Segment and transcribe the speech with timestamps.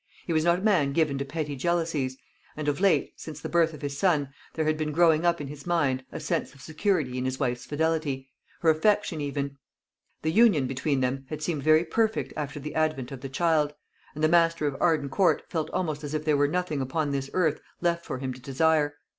[0.25, 2.17] He was not a man given to petty jealousies;
[2.57, 5.45] and of late, since the birth of his son, there had been growing up in
[5.47, 8.27] his mind a sense of security in his wife's fidelity
[8.61, 9.59] her affection even.
[10.23, 13.75] The union between them had seemed very perfect after the advent of the child;
[14.15, 17.29] and the master of Arden Court felt almost as if there were nothing upon this
[17.33, 18.95] earth left for him to desire.